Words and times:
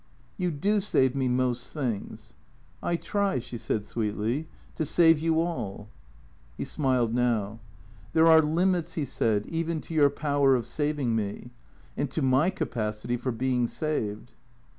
"You 0.39 0.49
do 0.49 0.79
save 0.79 1.15
me 1.15 1.27
most 1.27 1.71
things."" 1.75 2.33
I 2.81 2.95
try," 2.95 3.37
she 3.37 3.59
said 3.59 3.85
sweetly," 3.85 4.47
to 4.77 4.83
save 4.83 5.19
you 5.19 5.39
ail." 5.43 5.89
He 6.57 6.65
smiled 6.65 7.13
now." 7.13 7.59
There 8.13 8.25
are 8.25 8.41
limits," 8.41 8.93
he 8.93 9.05
said," 9.05 9.45
even 9.45 9.79
to 9.81 9.93
your 9.93 10.09
power 10.09 10.55
of 10.55 10.65
saving 10.65 11.15
me. 11.15 11.51
And 11.95 12.09
to 12.09 12.23
my 12.23 12.49
capacity 12.49 13.15
for 13.15 13.31
being 13.31 13.67
saved." 13.67 14.33